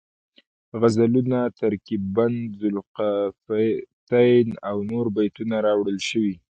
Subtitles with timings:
[0.79, 6.33] غزلونه، ترکیب بند ذوالقافیتین او نور بیتونه راوړل شوي